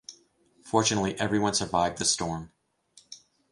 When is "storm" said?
2.05-2.51